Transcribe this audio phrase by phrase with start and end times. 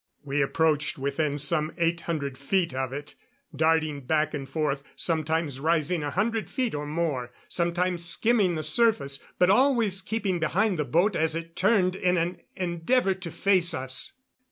[0.23, 3.13] We approached within some eight hundred feet of it,
[3.55, 9.23] darting back and forth, sometimes rising a hundred feet or more, sometimes skimming the surface,
[9.37, 14.13] but always keeping behind the boat as it turned in an endeavor to face us.